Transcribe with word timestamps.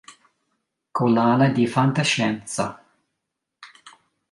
Collana 0.91 1.51
di 1.51 1.67
Fantascienza. 1.67 2.83